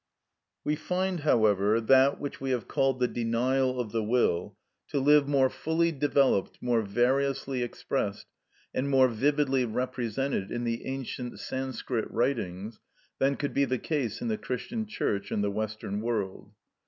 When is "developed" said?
5.91-6.57